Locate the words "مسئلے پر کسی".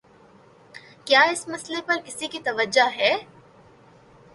1.47-2.27